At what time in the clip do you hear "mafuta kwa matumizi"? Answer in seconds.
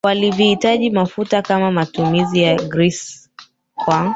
0.89-2.41